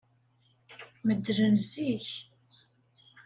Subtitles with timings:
[1.07, 2.07] Meddlen zik.